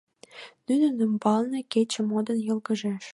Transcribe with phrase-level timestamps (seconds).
[0.65, 3.05] Нунын ӱмбалне кече модын йылгыжеш.